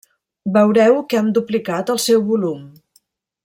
[0.55, 2.69] Veureu que han duplicat el seu volum.